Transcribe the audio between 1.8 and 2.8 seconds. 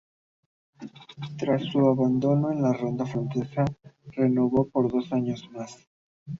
abandono en la